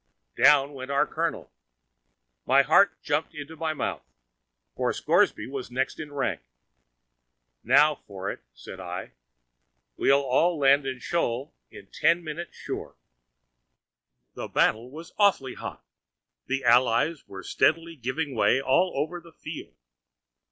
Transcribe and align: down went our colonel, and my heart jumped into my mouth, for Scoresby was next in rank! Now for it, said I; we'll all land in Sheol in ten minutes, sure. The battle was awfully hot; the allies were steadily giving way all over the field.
down 0.35 0.73
went 0.73 0.89
our 0.89 1.05
colonel, 1.05 1.41
and 1.43 2.47
my 2.47 2.63
heart 2.63 2.99
jumped 3.03 3.35
into 3.35 3.55
my 3.55 3.71
mouth, 3.71 4.01
for 4.75 4.91
Scoresby 4.91 5.45
was 5.45 5.69
next 5.69 5.99
in 5.99 6.11
rank! 6.11 6.41
Now 7.63 7.93
for 8.07 8.31
it, 8.31 8.41
said 8.55 8.79
I; 8.79 9.11
we'll 9.97 10.23
all 10.23 10.57
land 10.57 10.87
in 10.87 10.97
Sheol 10.97 11.53
in 11.69 11.85
ten 11.91 12.23
minutes, 12.23 12.55
sure. 12.57 12.95
The 14.33 14.47
battle 14.47 14.89
was 14.89 15.13
awfully 15.19 15.53
hot; 15.53 15.85
the 16.47 16.63
allies 16.63 17.27
were 17.27 17.43
steadily 17.43 17.95
giving 17.95 18.33
way 18.33 18.59
all 18.59 18.93
over 18.95 19.21
the 19.21 19.31
field. 19.31 19.75